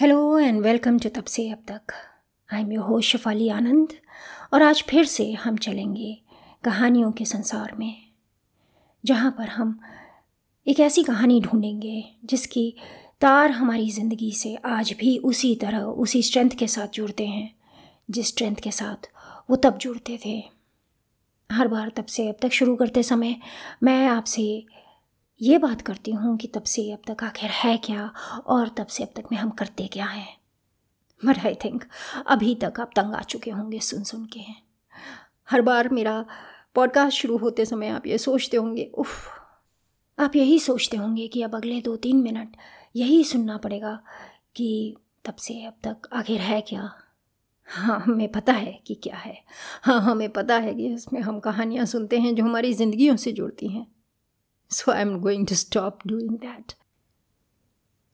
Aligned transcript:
Hello 0.00 0.38
and 0.38 0.60
welcome 0.60 0.98
to 0.98 1.08
तब 1.08 1.24
से 1.24 1.48
अब 1.50 1.58
तक 1.68 1.92
I 2.48 2.60
am 2.60 2.70
your 2.72 2.84
host 2.84 3.10
Shefali 3.10 3.48
Anand 3.48 3.88
और 4.54 4.62
आज 4.62 4.82
फिर 4.88 5.04
से 5.04 5.32
हम 5.32 5.56
चलेंगे 5.56 6.22
कहानियों 6.64 7.10
के 7.12 7.24
संसार 7.24 7.74
में, 7.78 7.96
जहाँ 9.04 9.30
पर 9.38 9.48
हम 9.48 9.78
एक 10.66 10.80
ऐसी 10.80 11.02
कहानी 11.02 11.40
ढूंढेंगे 11.40 12.04
जिसकी 12.24 12.74
तार 13.20 13.50
हमारी 13.50 13.90
ज़िंदगी 13.90 14.32
से 14.32 14.54
आज 14.66 14.94
भी 15.00 15.16
उसी 15.18 15.54
तरह, 15.54 15.78
उसी 15.78 16.22
स्ट्रेंथ 16.22 16.50
के 16.50 16.66
साथ 16.66 16.88
जुड़ते 16.88 17.26
हैं, 17.26 17.54
जिस 18.10 18.28
स्ट्रेंथ 18.28 18.56
के 18.56 18.70
साथ 18.70 19.10
वो 19.50 19.56
तब 19.56 19.78
जुड़ते 19.78 20.18
थे। 20.26 20.42
हर 21.50 21.68
बार 21.68 21.92
तब 21.96 22.06
से 22.06 22.28
अब 22.28 22.36
तक 22.42 22.52
शुरू 22.52 22.76
करते 22.76 23.02
समय 23.02 23.36
मैं 23.82 24.06
आपसे 24.06 24.64
ये 25.42 25.58
बात 25.58 25.82
करती 25.82 26.10
हूँ 26.10 26.36
कि 26.36 26.48
तब 26.48 26.62
से 26.62 26.92
अब 26.92 26.98
तक 27.10 27.24
आखिर 27.24 27.50
है 27.50 27.76
क्या 27.76 28.12
और 28.46 28.68
तब 28.68 28.86
से 28.86 29.04
अब 29.04 29.08
तक 29.16 29.24
में 29.32 29.38
हम 29.38 29.50
करते 29.50 29.86
क्या 29.86 30.06
हैं? 30.06 30.36
बट 31.24 31.38
आई 31.38 31.54
थिंक 31.54 31.84
अभी 32.26 32.54
तक 32.54 32.80
आप 32.80 32.90
तंग 32.96 33.14
आ 33.14 33.20
चुके 33.20 33.50
होंगे 33.50 33.78
सुन 33.78 34.02
सुन 34.02 34.24
के। 34.24 34.40
हर 35.50 35.60
बार 35.60 35.88
मेरा 35.88 36.26
पॉडकास्ट 36.74 37.18
शुरू 37.18 37.36
होते 37.36 37.64
समय 37.64 37.88
आप 37.88 38.06
ये 38.06 38.18
सोचते 38.18 38.56
होंगे, 38.56 38.90
उफ, 38.98 39.28
आप 40.18 40.36
यही 40.36 40.58
सोचते 40.58 40.96
होंगे 40.96 41.28
कि 41.28 41.42
अब 41.42 41.54
अगले 41.54 41.80
दो 41.80 41.96
तीन 41.96 42.16
मिनट 42.16 42.56
यही 42.96 43.24
सुनना 43.24 43.56
पड़ेगा 43.56 44.02
कि 44.56 44.96
तब 45.24 45.34
से 45.34 45.64
अब 45.64 45.74
तक 45.86 46.08
आखिर 46.12 46.40
है 46.40 46.60
क्या? 46.60 46.92
हाँ 47.66 48.00
हमें 48.00 48.32
पता 48.32 48.52
है 48.52 48.80
कि 48.86 48.94
क्या 48.94 49.16
है। 49.16 49.44
हाँ 49.82 50.00
हमें 50.00 50.28
पता 50.30 50.56
है 50.56 50.74
कि 50.74 50.94
इसमें 50.94 51.20
हम 51.20 51.40
कहानियाँ 51.40 51.86
सुनते 51.86 52.18
हैं 52.18 52.34
जो 52.34 52.44
हमारी 52.44 52.74
ज़िंदगियों 52.74 53.16
से 53.16 53.32
जुड़ती 53.32 53.68
हैं। 53.68 53.86
So 54.70 54.92
I 54.92 55.00
am 55.02 55.18
going 55.18 55.46
to 55.46 55.54
stop 55.54 55.98
doing 56.06 56.30
that 56.30 56.72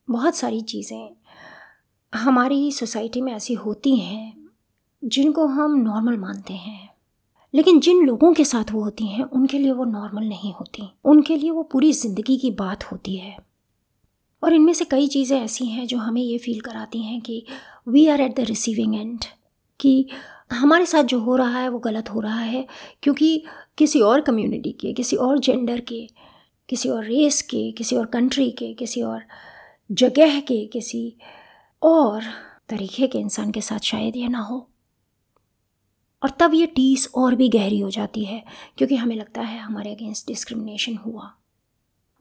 बहुत 0.08 0.36
सारी 0.36 0.60
चीज़ें 0.60 1.08
हमारी 2.12 2.72
सोसाइटी 2.72 3.20
में 3.20 3.32
ऐसी 3.32 3.54
होती 3.54 3.96
हैं 3.96 4.48
जिनको 5.02 5.46
हम 5.46 5.74
नॉर्मल 5.80 6.16
मानते 6.16 6.54
हैं। 6.54 6.88
लेकिन 7.54 7.80
जिन 7.80 8.04
लोगों 8.06 8.32
के 8.34 8.44
साथ 8.44 8.72
वो 8.72 8.82
होती 8.82 9.06
हैं, 9.06 9.24
उनके 9.24 9.58
लिए 9.58 9.72
वो 9.72 9.84
नॉर्मल 9.84 10.24
नहीं 10.24 10.52
होती। 10.52 10.88
उनके 11.04 11.36
लिए 11.36 11.50
वो 11.50 11.62
पूरी 11.62 11.92
ज़िंदगी 11.92 12.36
की 12.36 12.50
बात 12.50 12.84
होती 12.84 13.16
है। 13.16 13.36
और 14.42 14.52
इनमें 14.52 14.72
से 14.72 14.84
कई 14.84 15.08
चीज़ें 15.08 15.40
ऐसी 15.40 15.66
हैं 15.66 15.86
जो 15.86 15.98
हमें 15.98 16.22
ये 16.22 16.38
फील 16.38 16.60
कराती 16.60 17.02
हैं 17.02 17.20
कि 17.20 17.44
we 17.88 18.06
are 18.06 18.20
at 18.20 18.36
the 18.36 18.40
receiving 18.40 18.94
end 18.94 19.24
कि 19.80 20.08
हमारे 20.52 20.86
साथ 20.86 21.02
जो 21.02 21.18
हो 21.20 21.36
रहा 21.36 21.58
है, 21.58 21.68
वो 21.68 21.78
गलत 21.78 22.10
हो 22.10 22.20
रहा 22.20 22.40
है, 22.40 22.66
क्योंकि 23.02 23.44
किसी 23.78 24.00
और 24.00 24.20
कम्युनिटी 24.20 24.72
के, 24.72 24.92
किसी 24.92 25.16
और 25.16 25.38
जेंडर 25.38 25.80
के 25.80 26.08
किसी 26.68 26.88
और 26.88 27.04
रेस 27.04 27.42
के, 27.42 27.72
किसी 27.72 27.96
और 27.96 28.06
कंट्री 28.06 28.50
के, 28.50 28.74
किसी 28.74 29.02
और 29.02 29.22
जगह 29.92 30.40
के, 30.40 30.66
किसी 30.66 31.16
और 31.82 32.22
तरीके 32.68 33.06
के 33.06 33.18
इंसान 33.18 33.50
के 33.50 33.60
साथ 33.60 33.78
शायद 33.78 34.16
ये 34.16 34.28
ना 34.28 34.38
हो। 34.38 34.70
और 36.22 36.30
तब 36.30 36.54
ये 36.54 36.66
टीस 36.66 37.08
और 37.14 37.34
भी 37.34 37.48
गहरी 37.48 37.80
हो 37.80 37.90
जाती 37.90 38.24
है, 38.24 38.44
क्योंकि 38.76 38.96
हमें 38.96 39.16
लगता 39.16 39.40
है 39.40 39.58
हमारे 39.58 39.94
अगेंस्ट 39.94 40.26
डिस्क्रिमिनेशन 40.26 40.96
हुआ। 40.96 41.34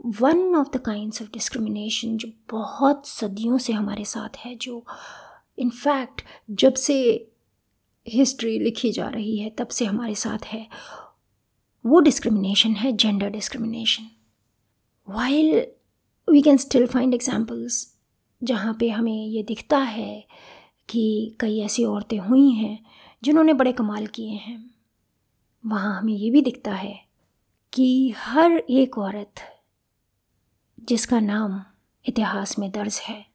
One 0.06 0.56
of 0.56 0.78
the 0.78 0.78
kinds 0.78 1.22
of 1.22 1.30
discrimination 1.30 2.18
जो 2.18 2.30
बहुत 2.52 3.08
सदियों 3.08 3.58
से 3.58 3.74
हमारे 3.74 4.06
साथ 4.06 4.38
है, 4.38 4.56
जो 4.56 4.86
इनफैक्ट 5.58 6.22
जब 6.52 6.74
से 6.74 7.28
हिस्ट्री 8.08 8.60
लिखी 8.60 8.92
जा 8.92 9.10
रही 9.10 9.38
है, 9.38 9.50
तब 9.50 9.68
से 9.68 9.86
हमारे 9.86 10.16
साथ 10.16 10.46
है, 10.46 10.68
वो 11.86 12.00
डिस्क्रिमिनेशन 12.00 12.72
है 12.72 12.92
gender 12.92 13.30
discrimination 13.30 14.08
while 15.08 15.68
we 16.28 16.42
can 16.42 16.58
still 16.58 16.88
find 16.88 17.14
examples 17.14 17.96
जहाँ 18.44 18.76
पे 18.80 18.90
हमें 18.90 19.26
ये 19.28 19.44
दिखता 19.44 19.78
है 19.78 20.28
कि 20.90 21.36
कई 21.40 21.60
ऐसी 21.60 21.84
औरतें 21.84 22.18
हुई 22.20 22.50
हैं 22.52 22.86
जिन्होंने 23.24 23.54
बड़े 23.54 23.72
कमाल 23.72 24.08
किए 24.08 24.30
हैं, 24.30 24.72
वहाँ 25.66 25.98
हमें 26.00 26.14
ये 26.14 26.30
भी 26.32 26.42
दिखता 26.42 26.74
है 26.74 27.00
कि 27.74 28.14
हर 28.18 28.52
एक 28.70 28.98
औरत 28.98 29.42
जिसका 30.80 31.20
नाम 31.20 31.62
इतिहास 32.06 32.58
में 32.60 32.70
दर्ज 32.72 33.00
है, 33.04 33.26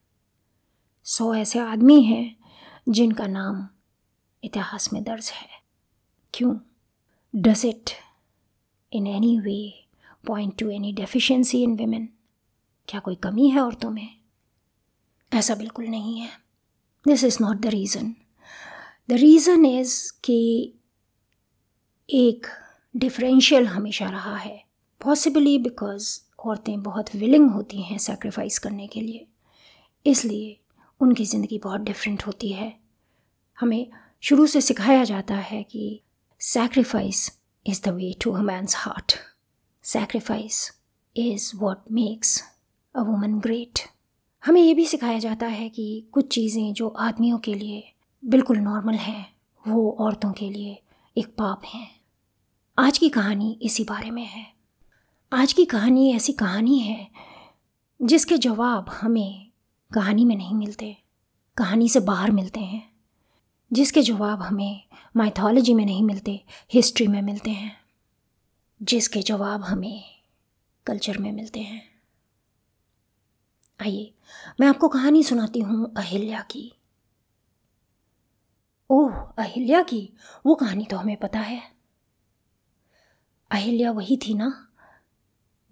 सौ 1.04 1.34
ऐसे 1.34 1.58
आदमी 1.58 2.02
हैं 2.02 2.37
जिनका 2.88 3.26
नाम 3.26 3.69
इतिहास 4.42 4.92
में 4.92 5.02
दर्ज 5.04 5.31
है। 5.31 5.48
क्यों? 6.34 6.56
Does 7.34 7.64
it 7.64 7.91
in 8.92 9.06
any 9.06 9.38
way 9.41 9.88
point 10.25 10.58
to 10.58 10.70
any 10.70 10.92
deficiency 10.92 11.62
in 11.62 11.76
women 11.76 12.08
क्या 12.88 13.00
कोई 13.00 13.14
कमी 13.14 13.48
है 13.48 13.60
औरतों 13.60 13.91
में? 13.91 14.08
ऐसा 15.32 15.54
बिल्कुल 15.54 15.86
नहीं 15.86 16.19
है। 16.20 16.28
This 17.06 17.25
is 17.25 17.38
not 17.41 17.56
the 17.56 17.66
reason 17.66 18.14
the 19.10 19.12
reason 19.12 19.66
is 19.66 20.12
कि 20.25 20.72
एक 22.08 22.47
डिफरेंशियल 22.97 23.66
हमेशा 23.66 24.08
रहा 24.10 24.36
है। 24.36 24.64
पॉसिबली 25.00 25.58
बिकॉज़ 25.58 26.20
औरतें 26.38 26.82
बहुत 26.82 27.14
विलिंग 27.14 27.50
होती 27.50 27.82
हैं 27.82 27.98
सेक्रीफाइस 27.98 28.58
करने 28.58 28.87
के 28.87 29.00
लिए। 29.00 29.26
इसलिए 30.06 30.60
उनकी 31.00 31.25
ज़िंदगी 31.25 31.58
बहुत 31.58 31.81
डिफरेंट 31.81 32.26
होती 32.26 32.52
है। 32.52 32.81
हमें 33.58 33.87
शुरू 34.20 34.47
से 34.47 34.60
सिखाया 34.60 35.04
जाता 35.04 35.34
है 35.34 35.62
कि 35.62 36.00
sacrifice 36.41 37.41
is 37.66 37.82
the 37.84 37.88
way 37.88 38.14
to 38.22 38.32
a 38.32 38.41
man's 38.41 38.75
heart 38.76 39.12
sacrifice 39.92 40.72
is 41.16 41.56
what 41.56 41.78
makes 41.92 42.42
a 42.96 43.02
woman 43.02 43.40
great 43.40 43.78
हमें 44.44 44.62
ये 44.62 44.74
भी 44.74 44.86
सिखाया 44.86 45.18
जाता 45.18 45.46
है 45.46 45.68
कि 45.68 46.08
कुछ 46.12 46.34
चीज़ें 46.34 46.72
जो 46.72 46.88
आदमियों 46.88 47.38
के 47.38 47.54
लिए 47.54 47.92
बिल्कुल 48.24 48.58
नॉर्मल 48.58 48.94
हैं, 48.94 49.34
वो 49.68 49.96
औरतों 50.00 50.32
के 50.32 50.50
लिए 50.50 50.82
एक 51.16 51.26
पाप 51.26 51.62
हैं। 51.64 52.00
आज 52.78 52.98
की 52.98 53.08
कहानी 53.08 53.58
इसी 53.62 53.84
बारे 53.84 54.10
में 54.10 54.26
है। 54.26 54.52
आज 55.32 55.52
की 55.52 55.64
कहानी 55.64 56.14
ऐसी 56.14 56.32
कहानी 56.32 56.78
है 56.78 57.10
जिसके 58.02 58.38
जवाब 58.38 58.88
हमें 58.88 59.50
कहानी 59.94 60.24
में 60.24 60.36
नहीं 60.36 60.54
मिलते, 60.54 60.96
कहानी 61.56 61.88
से 61.88 62.00
बाहर 62.00 62.30
मिलते 62.30 62.60
हैं। 62.60 62.92
जिसके 63.72 64.02
जवाब 64.02 64.42
हमें 64.42 64.84
माइथोलॉजी 65.16 65.74
में 65.74 65.84
नहीं 65.84 66.02
मिलते 66.02 66.44
हिस्ट्री 66.74 67.06
में 67.06 67.22
मिलते 67.22 67.50
हैं। 67.50 67.80
जिसके 68.82 69.22
जवाब 69.22 69.62
हमें 69.62 70.04
कल्चर 70.86 71.18
में 71.18 71.32
मिलते 71.32 71.60
हैं। 71.60 72.00
आइए, 73.82 74.14
मैं 74.60 74.66
आपको 74.66 74.88
कहानी 74.88 75.24
सुनाती 75.24 75.60
हूँ 75.60 75.94
अहिल्या 75.96 76.41
की। 76.41 76.72
ओह, 78.90 79.14
अहिल्या 79.14 79.82
की? 79.82 80.12
वो 80.46 80.54
कहानी 80.54 80.84
तो 80.84 80.96
हमें 80.96 81.16
पता 81.16 81.38
है। 81.38 81.72
अहिल्या 83.50 83.90
वही 83.90 84.16
थी 84.16 84.34
ना, 84.34 84.69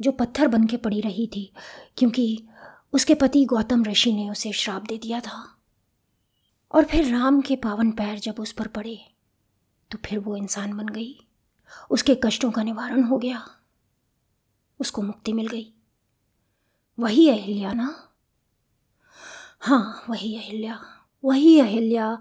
जो 0.00 0.12
पत्थर 0.12 0.48
बन 0.48 0.66
के 0.66 0.76
पड़ी 0.76 1.00
रही 1.00 1.26
थी, 1.26 1.52
क्योंकि 1.96 2.48
उसके 2.92 3.14
पति 3.14 3.44
गौतम 3.44 3.84
ऋषि 3.84 4.12
ने 4.12 4.30
उसे 4.30 4.52
श्राप 4.52 4.82
दे 4.82 4.98
दिया 4.98 5.20
था। 5.20 5.58
और 6.72 6.84
फिर 6.84 7.12
राम 7.12 7.40
के 7.40 7.56
पावन 7.56 7.90
पैर 7.90 8.18
जब 8.18 8.34
उस 8.38 8.52
पर 8.52 8.66
पड़े 8.66 9.14
तो 9.90 9.98
फिर 10.04 10.18
वो 10.18 10.36
इंसान 10.36 10.76
बन 10.76 10.88
गई। 10.88 11.27
उसके 11.90 12.14
कष्टों 12.24 12.50
का 12.50 12.62
निवारण 12.62 13.02
हो 13.02 13.18
गया। 13.18 13.50
उसको 14.80 15.02
मुक्ति 15.02 15.32
मिल 15.32 15.46
गई। 15.46 15.74
वही 16.98 17.28
अहिल्या 17.28 17.72
ना? 17.72 18.12
हाँ 19.60 20.04
वही 20.10 20.36
अहिल्या 20.36 20.94
वही 21.24 21.60
अहिल्या, 21.60 22.18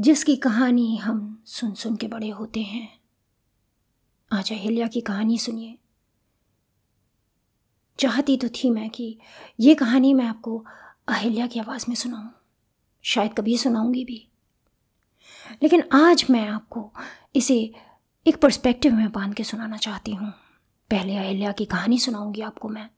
जिसकी 0.00 0.36
कहानी 0.36 0.96
हम 0.96 1.42
सुन 1.46 1.74
सुन 1.74 1.96
के 1.96 2.08
बड़े 2.08 2.28
होते 2.28 2.62
हैं। 2.62 3.00
आज 4.32 4.52
अहिल्या 4.52 4.86
की 4.86 5.00
कहानी 5.00 5.38
सुनिए। 5.38 5.78
चाहती 7.98 8.36
तो 8.36 8.48
थी 8.48 8.70
मैं 8.70 8.90
कि 8.90 9.18
ये 9.60 9.74
कहानी 9.74 10.14
मैं 10.14 10.24
आपको 10.24 10.66
अहिल्या 11.08 11.46
की 11.46 11.60
आवाज़ 11.60 11.84
में 11.88 11.96
सुनाऊं। 11.96 12.28
शायद 13.02 13.34
कभी 13.34 13.58
सुनाऊँगी 13.58 14.04
भी। 14.04 14.28
लेकिन 15.62 15.82
आज 15.92 16.26
मैं 16.30 16.48
आपको 16.48 16.92
इसे 17.36 17.74
एक 18.26 18.36
पर्सपेक्टिव 18.36 18.94
में 18.94 19.12
बाँध 19.12 19.34
के 19.34 19.44
सुनाना 19.44 19.76
चाहती 19.76 20.14
हूँ। 20.14 20.30
पहले 20.90 21.16
अहिल्या 21.16 21.52
की 21.52 21.64
कहानी 21.64 21.98
सुनाऊँगी 21.98 22.40
आपको 22.40 22.68
मैं। 22.68 22.90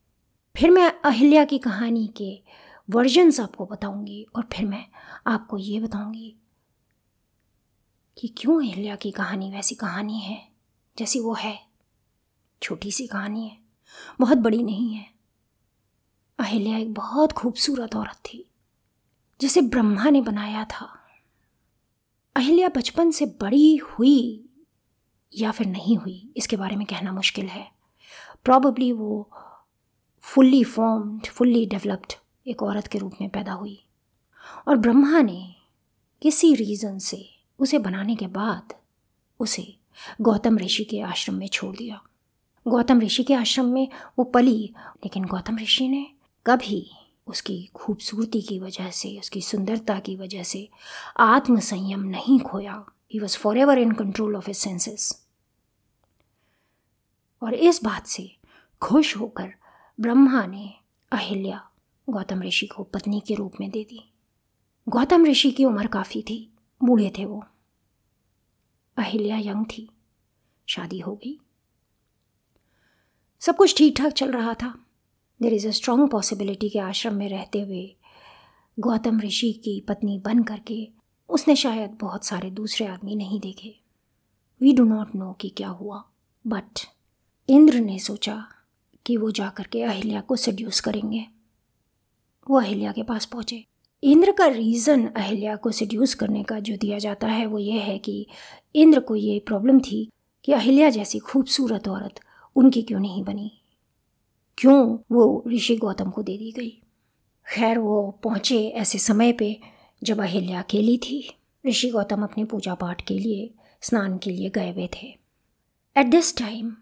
फिर 0.56 0.70
मैं 0.70 1.00
अहिल्या 1.04 1.44
की 1.44 1.58
कहानी 1.58 2.06
के 2.16 2.42
वर्जन्स 2.90 3.40
आपको 3.40 3.66
बताऊँगी 3.66 4.26
और 4.36 4.48
फिर 4.52 4.66
मैं 4.66 4.86
आपको 5.26 5.58
ये 5.58 5.80
बताऊँगी 5.80 6.36
कि 8.19 8.28
क्यों 8.28 8.60
अहिल्या 8.60 8.96
की 8.96 9.10
कहानी 9.10 9.50
वैसी 9.50 9.74
कहानी 9.74 10.20
है, 10.20 10.48
जैसी 10.98 11.20
वो 11.20 11.34
है। 11.34 11.66
छोटी 12.62 12.90
सी 12.90 13.06
कहानी 13.06 13.48
है, 13.48 13.58
बहुत 14.20 14.38
बड़ी 14.38 14.62
नहीं 14.62 14.94
है। 14.94 15.06
अहिल्या 16.38 16.78
एक 16.78 16.94
बहुत 16.94 17.32
खूबसूरत 17.32 17.96
औरत 17.96 18.16
थी, 18.24 18.50
जिसे 19.40 19.60
ब्रह्मा 19.60 20.10
ने 20.10 20.20
बनाया 20.20 20.64
था। 20.64 20.98
अहिल्या 22.36 22.69
बचपन 22.69 23.10
से 23.10 23.26
बड़ी 23.26 23.76
हुई 23.76 24.48
या 25.38 25.50
फिर 25.50 25.67
नहीं 25.67 25.96
हुई, 25.96 26.32
इसके 26.37 26.56
बारे 26.56 26.76
में 26.76 26.87
कहना 26.87 27.12
मुश्किल 27.12 27.46
है। 27.46 27.70
प्रॉबली 28.44 28.93
वो 28.93 29.31
फुल्ली 30.20 30.64
फॉर्म्ड 30.64 31.26
फुल्ली 31.26 31.67
डेवलप्ड 31.67 32.12
एक 32.46 32.62
औरत 32.62 32.87
के 32.87 32.99
रूप 32.99 33.12
में 33.20 33.31
पैदा 33.31 33.52
हुई। 33.52 33.84
और 34.69 34.76
ब्रह्मा 34.76 35.23
ने 35.23 35.55
किसी 36.23 36.55
रीज़न 36.55 36.99
से 36.99 37.29
उसे 37.58 37.79
बनाने 37.79 38.17
के 38.17 38.26
बाद 38.26 38.75
उसे 39.40 39.76
गौतम 40.20 40.58
ऋषि 40.58 40.84
के 40.84 41.00
आश्रम 41.00 41.34
में 41.34 41.49
छोड़ 41.49 41.76
दिया। 41.76 42.02
गौतम 42.69 43.00
ऋषि 43.00 43.23
के 43.23 43.34
आश्रम 43.34 43.64
में 43.64 43.88
वो 44.19 44.25
पली, 44.25 44.75
लेकिन 44.76 45.25
गौतम 45.25 45.58
ऋषि 45.58 45.88
ने 45.88 46.06
कभी 46.46 46.90
उसकी 47.26 47.70
खूबसूरती 47.75 48.43
की 48.43 48.58
वजह 48.58 48.90
से, 48.90 49.19
उसकी 49.19 49.43
सुंदरता 49.43 49.99
की 49.99 50.17
वजह 50.17 50.43
से 50.43 50.70
आत्मसंयम 51.17 52.00
नहीं 52.00 52.40
खोया। 52.40 52.87
He 53.14 53.19
was 53.19 53.38
for 53.38 53.58
ever 53.58 53.79
in 53.79 53.93
control 53.93 54.37
of 54.37 54.46
his 54.46 54.56
senses 54.56 55.21
और 57.42 57.54
इस 57.54 57.84
बात 57.84 58.06
से 58.06 58.36
खुश 58.82 59.16
होकर 59.16 59.52
ब्रह्मा 60.00 60.46
ने 60.46 60.74
अहिल्या 61.12 61.68
गौतम 62.08 62.42
ऋषि 62.42 62.66
को 62.66 62.82
पत्नी 62.84 63.22
के 63.26 63.34
रूप 63.34 63.52
में 63.60 63.70
दे 63.70 63.84
दी। 63.84 64.12
गौतम 64.88 65.26
ऋषि 65.26 65.50
की 65.50 65.64
उम्र 65.64 65.86
काफ़ी 65.86 66.22
थी, 66.22 66.52
बूढ़े 66.84 67.12
थे 67.18 67.24
वो। 67.24 67.44
अहिल्या 68.96 69.38
यंग 69.38 69.64
थी, 69.66 69.88
शादी 70.68 70.98
हो 70.98 71.16
गई। 71.16 71.40
सब 73.40 73.56
कुछ 73.56 73.76
ठीक 73.76 73.96
ठाक 73.96 74.12
चल 74.12 74.32
रहा 74.32 74.54
था। 74.54 74.78
There 75.42 75.54
is 75.54 75.68
a 75.68 75.70
strong 75.70 76.10
possibility 76.10 76.68
के 76.68 76.78
आश्रम 76.78 77.14
में 77.14 77.28
रहते 77.28 77.60
हुए 77.60 77.96
गौतम 78.78 79.20
ऋषि 79.20 79.52
की 79.52 79.80
पत्नी 79.80 80.18
बन 80.18 80.42
करके 80.42 80.88
उसने 81.28 81.56
शायद 81.56 81.90
बहुत 81.90 82.24
सारे 82.24 82.50
दूसरे 82.50 82.86
आदमी 82.86 83.14
नहीं 83.14 83.40
देखे। 83.40 83.80
वी 84.60 84.72
डू 84.72 84.84
नॉट 84.84 85.14
नो 85.14 85.32
कि 85.32 85.48
क्या 85.48 85.68
हुआ 85.68 86.04
बट 86.46 86.80
इंद्र 87.48 87.80
ने 87.80 87.98
सोचा 87.98 88.44
कि 89.06 89.16
वो 89.16 89.30
जा 89.30 89.48
कर 89.48 89.64
के 89.64 89.82
अहिल्या 89.82 90.20
को 90.20 90.36
सड्यूस 90.36 90.80
करेंगे। 90.80 91.26
वो 92.50 92.60
अहिल्या 92.60 92.92
के 92.92 93.02
पास 93.02 93.24
पहुँचे। 93.24 93.64
इंद्र 94.04 94.32
का 94.32 94.46
रीज़न 94.46 95.06
अहिल्या 95.06 95.56
को 95.56 95.70
सड्यूस 95.70 96.14
करने 96.14 96.42
का 96.42 96.58
जो 96.58 96.76
दिया 96.76 96.98
जाता 96.98 97.26
है, 97.26 97.46
वो 97.46 97.58
ये 97.58 97.72
है 97.72 97.98
कि 97.98 98.26
इंद्र 98.76 99.00
को 99.00 99.16
ये 99.16 99.38
प्रॉब्लम 99.46 99.80
थी 99.80 100.10
कि 100.44 100.52
अहिल्या 100.52 100.90
जैसी 100.90 101.18
खूबसूरत 101.18 101.88
औरत 101.88 102.20
उनकी 102.56 102.82
क्यों 102.82 103.00
नहीं 103.00 103.24
बनी? 103.24 103.62
क्यों 104.58 104.98
वो 105.12 105.44
ऋषि 105.48 105.76
गौतम 105.76 106.10
को 106.10 106.22
दे 106.22 106.38
दी 106.38 106.52
गई? 106.52 106.82
खैर, 107.54 107.78
वो 107.78 108.10
पहुँचे 108.10 108.68
ऐसे 108.68 108.98
समय 108.98 109.32
पे 109.32 109.60
जब 110.02 110.20
अहिल्या 110.20 110.62
अकेली 110.62 110.98
थी। 110.98 111.36
ऋषि 111.66 111.90
गौतम 111.90 112.22
अपने 112.22 112.44
पूजा 112.44 112.74
पाठ 112.74 113.06
के 113.06 113.18
लिए, 113.18 113.54
स्नान 113.80 114.18
के 114.18 114.30
लिए 114.30 114.50
गए 114.50 114.72
हुए 114.72 114.86
थे। 114.86 115.06
एट 115.96 116.06
दिस 116.06 116.36
टाइम 116.36 116.76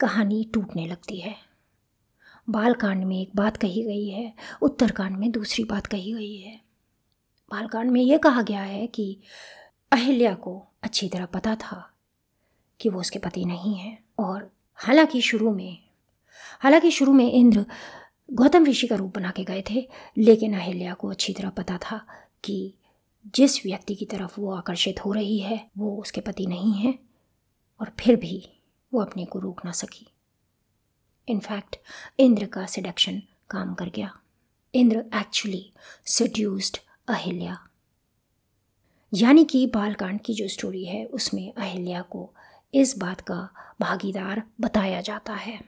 कहानी 0.00 0.50
टूटने 0.54 0.86
लगती 0.86 1.20
है। 1.20 1.34
बालकांड 2.50 3.04
में 3.04 3.20
एक 3.20 3.30
बात 3.36 3.56
कही 3.56 3.82
गई 3.82 4.08
है, 4.08 4.32
उत्तरकांड 4.62 5.16
में 5.16 5.30
दूसरी 5.30 5.64
बात 5.64 5.86
कही 5.86 6.12
गई 6.12 6.36
है। 6.36 6.60
बालकांड 7.50 7.90
में 7.90 8.00
यह 8.00 8.18
कहा 8.18 8.42
गया 8.42 8.62
है 8.62 8.86
कि 8.86 9.20
अहिल्या 9.92 10.34
को 10.34 10.66
अच्छी 10.82 11.08
तरह 11.08 11.26
पता 11.26 11.54
था 11.54 11.92
कि 12.80 12.88
वो 12.88 13.00
उसके 13.00 13.18
पति 13.18 13.44
नहीं 13.44 13.74
है 13.74 13.98
और 14.18 14.50
हालाँकि 14.74 15.20
शुरू 15.20 15.54
में, 15.54 15.78
हालाँकि 16.60 16.90
शुरू 16.90 17.12
में 17.12 17.32
इंद्र 17.32 17.66
गौतम 18.32 18.66
ऋषि 18.66 18.86
का 18.86 18.96
रूप 18.96 19.14
बना 19.14 19.30
के 19.30 19.44
गए 19.44 19.64
थे, 19.70 19.88
लेकिन 20.18 20.54
अहिल्या 20.54 20.94
को 20.94 21.08
अच्छी 21.08 21.32
तरह 21.32 21.50
पता 21.50 21.78
था 21.78 22.06
कि 22.44 22.74
जिस 23.34 23.66
व्यक्ति 23.66 23.94
की 23.94 24.04
तरफ़ 24.04 24.40
वो 24.40 24.54
आकर्षित 24.54 25.04
हो 25.04 25.12
रही 25.12 25.38
है, 25.38 25.70
वो 25.78 25.96
उसके 25.96 26.20
पति 26.20 26.46
नहीं 26.46 26.72
है 26.72 26.98
और 27.80 27.92
फिर 28.00 28.16
भी 28.16 28.52
वो 28.94 29.00
अपने 29.00 29.24
को 29.24 29.38
रोक 29.38 29.64
ना 29.64 29.72
सकी। 29.72 30.06
इनफैक्ट 31.28 31.76
इंद्र 32.18 32.46
का 32.46 32.66
सिडक्शन 32.66 33.22
काम 33.50 33.74
कर 33.74 33.88
गया। 33.88 34.18
Indra 34.74 34.98
actually 35.14 35.72
seduced 36.06 36.78
Ahilya. 37.08 37.68
यानी 39.14 39.44
कि 39.44 39.66
बालकांड 39.66 40.20
की 40.20 40.34
जो 40.34 40.48
स्टोरी 40.48 40.84
है, 40.84 41.04
उसमें 41.06 41.52
अहिल्या 41.52 42.02
को 42.02 42.34
इस 42.74 42.98
बात 42.98 43.20
का 43.20 43.48
भागीदार 43.80 44.42
बताया 44.60 45.00
जाता 45.00 45.34
है। 45.34 45.60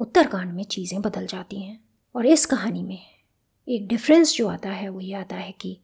उत्तरकांड 0.00 0.52
में 0.52 0.64
चीज़ें 0.64 1.02
बदल 1.02 1.26
जाती 1.26 1.62
हैं 1.62 1.84
और 2.14 2.26
इस 2.26 2.46
कहानी 2.46 2.82
में 2.82 3.02
एक 3.68 3.88
डिफरेंस 3.88 4.36
जो 4.36 4.48
आता 4.48 4.70
है 4.70 4.88
वो 4.88 5.00
ये 5.00 5.14
आता 5.14 5.36
है 5.36 5.52
कि 5.52 5.80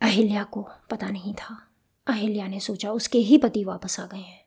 अहिल्या 0.00 0.44
को 0.44 0.68
पता 0.90 1.08
नहीं 1.08 1.34
था। 1.34 1.68
अहिल्या 2.06 2.46
ने 2.46 2.60
सोचा 2.60 2.92
उसके 2.92 3.18
ही 3.18 3.38
पति 3.38 3.64
वापस 3.64 4.00
आ 4.00 4.06
गए 4.06 4.18
हैं। 4.18 4.37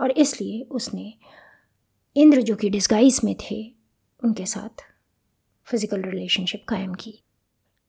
और 0.00 0.10
इसलिए 0.10 0.62
उसने 0.62 1.12
इंद्र 2.16 2.42
जो 2.42 2.56
कि 2.56 2.70
डिस्गाइज 2.70 3.20
में 3.24 3.34
थे, 3.40 3.62
उनके 4.22 4.46
साथ 4.46 4.82
फ़िज़िकल 5.66 6.02
रिलेशनशिप 6.02 6.64
कायम 6.68 6.94
की। 6.94 7.22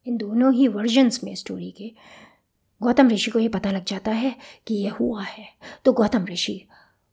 इन 0.06 0.18
दोनों 0.18 0.54
ही 0.54 0.68
वर्जन्स 0.68 1.24
में 1.24 1.34
स्टोरी 1.36 1.72
के 1.72 1.92
गौतम 2.82 3.10
ऋषि 3.10 3.32
को 3.32 3.40
ये 3.40 3.48
पता 3.48 3.72
लग 3.72 3.86
जाता 3.86 4.12
है 4.12 4.36
कि 4.68 4.76
यह 4.76 4.94
हुआ 4.94 5.24
है। 5.24 5.46
तो 5.86 5.94
गौतम 5.94 6.26
ऋषि 6.26 6.62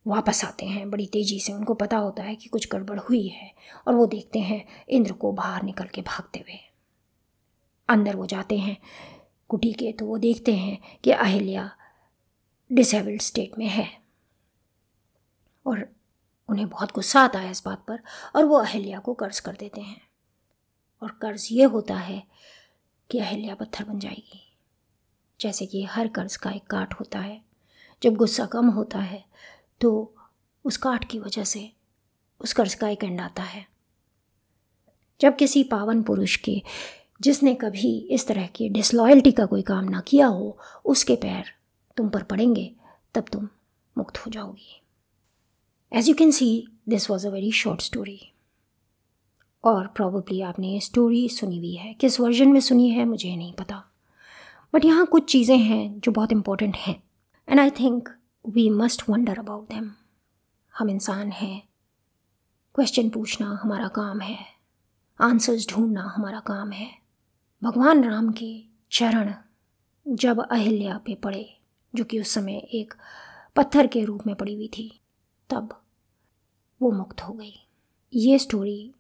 वापस 0.07 0.45
आते 0.45 0.67
हैं। 0.67 0.89
बड़ी 0.91 1.07
तेज़ी 1.07 1.39
से 1.41 1.53
उनको 1.53 1.75
पता 1.75 1.97
होता 1.97 2.23
है 2.23 2.35
कि 2.35 2.49
कुछ 2.49 2.69
गड़बड़ 2.73 2.99
हुई 2.99 3.27
है 3.27 3.51
और 3.87 3.95
वो 3.95 4.07
देखते 4.07 4.39
हैं 4.39 4.65
इंद्र 4.89 5.13
को 5.13 5.33
बाहर 5.33 5.63
निकल 5.63 5.85
के 5.85 6.03
भागते 6.03 6.39
हुए। 6.39 6.59
अंदर 7.89 8.17
वो 8.17 8.27
जाते 8.27 8.59
हैं 8.59 8.77
कुटी 9.51 9.73
के 9.73 9.93
तो 9.93 10.07
वो 10.07 10.19
देखते 10.19 10.55
हैं 10.55 10.79
कि 11.05 11.11
अहिल्या 11.11 11.71
डिसेबल्ड 12.71 13.21
स्टेट 13.21 13.59
में 13.59 13.67
है। 13.67 13.98
और 15.67 15.87
उन्हें 16.49 16.69
बहुत 16.69 16.93
गुस्सा 16.93 17.21
आता 17.21 17.39
है 17.39 17.51
इस 17.51 17.63
बात 17.65 17.85
पर 17.89 18.03
और 18.37 18.45
वो 18.45 18.57
अहिल्या 18.57 18.99
को 18.99 19.15
कर्ज 19.15 19.41
कर 19.41 19.53
देते 19.53 19.81
हैं। 19.81 20.01
और 21.03 21.11
कर्ज 21.23 21.49
ये 21.53 21.65
होता 21.65 21.97
है 21.97 22.23
कि 23.11 23.19
अहिल्या 23.19 23.55
पत्थर 23.55 23.85
बन 23.85 23.99
जाएगी। 23.99 24.45
जैसे 25.41 25.67
कि 25.67 25.83
हर 25.85 26.09
कर्ज 26.09 26.37
का 26.37 26.51
एक 26.51 26.67
काट 26.67 26.95
होता 26.95 27.19
है। 27.19 27.41
जब 28.03 28.15
गुस्सा 28.15 28.47
कम 28.47 28.69
होता 28.69 28.99
है 28.99 29.25
तो 29.81 30.15
उस 30.65 30.77
काट 30.77 31.05
की 31.05 31.19
वजह 31.19 31.45
से 31.45 31.71
उस 32.41 32.53
कर्ज 32.53 32.75
का 32.75 32.89
एक 32.89 33.05
एंड 33.05 33.21
आता 33.21 33.43
है। 33.43 33.67
जब 35.21 35.37
किसी 35.37 35.63
पावन 35.65 36.03
पुरुष 36.03 36.37
के, 36.37 36.63
जिसने 37.21 37.55
कभी 37.55 37.97
इस 38.11 38.27
तरह 38.27 38.47
की 38.47 38.69
डिसलॉयल्टी 38.69 39.33
का 39.33 39.47
कोई 39.47 39.63
काम 39.63 39.85
ना 39.85 40.01
किया 40.01 40.27
हो, 40.27 40.59
उसके 40.85 41.17
पैर 41.17 41.53
तुम 41.97 42.09
पर 42.09 42.23
पड़ेंगे, 42.23 42.73
तब 43.15 43.25
तुम 43.33 43.49
मुक्त 43.99 44.19
हो 44.19 44.31
जाओगी। 44.31 44.83
As 45.93 46.09
you 46.09 46.15
can 46.15 46.31
see 46.31 46.69
this 46.89 47.11
was 47.11 47.27
a 47.27 47.31
very 47.31 47.53
short 47.53 47.81
story 47.81 48.33
और 49.65 49.87
प्रॉबली 49.87 50.41
आपने 50.41 50.69
ये 50.69 50.81
स्टोरी 50.81 51.29
सुनी 51.29 51.59
हुई 51.59 51.75
है। 51.75 51.95
किस 51.95 52.21
वर्जन 52.21 52.49
में 52.49 52.61
सुनी 52.61 52.91
है, 52.91 53.05
मुझे 53.05 53.37
नहीं 53.37 53.53
पता। 53.53 53.85
बट 54.75 54.85
यहाँ 54.85 55.07
कुछ 55.07 55.33
चीज़ें 55.33 55.59
हैं 55.59 56.01
जो 56.01 56.13
बहुत 56.13 56.33
इम्पोर्टेंट 56.33 56.77
हैं। 56.77 57.03
And 57.49 57.61
I 57.61 57.71
think 57.71 58.09
we 58.49 58.71
must 58.71 59.03
wonder 59.09 59.39
about 59.39 59.69
them 59.69 59.91
हम 60.79 60.91
इंसान 60.91 61.33
हैं। 61.33 61.69
क्वेश्चन 62.75 63.11
पूछना 63.11 63.61
हमारा 63.63 63.89
काम 63.89 64.21
है। 64.21 64.39
आंसर्स 65.21 65.69
ढूंढना 65.69 66.13
हमारा 66.17 66.41
काम 66.41 66.73
है। 66.73 66.99
भगवान 67.63 68.05
राम 68.05 68.33
के 68.33 68.65
चरण 68.93 69.35
जब 70.09 70.47
अहिल्या 70.51 70.99
पे 70.99 71.15
पड़े, 71.15 71.59
जो 71.95 72.05
कि 72.05 72.21
उस 72.21 72.29
समय 72.29 72.57
एक 72.57 72.95
पत्थर 73.57 73.87
के 73.87 74.05
रूप 74.05 74.27
में 74.27 74.37
पड़ी 74.37 74.55
हुई 74.55 74.69
थी 74.69 74.98
तब 75.51 75.83
वो 76.83 76.91
मुक्त 76.91 77.21
हो 77.21 77.35
गई। 77.35 77.67
ये 78.15 78.39
स्टोरी 78.39 78.95